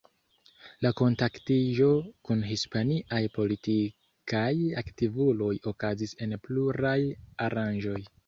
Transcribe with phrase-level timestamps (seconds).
[0.83, 1.89] La kontaktiĝo
[2.29, 4.49] kun hispaniaj politikaj
[4.83, 6.97] aktivuloj okazis en pluraj
[7.49, 8.03] aranĝoj.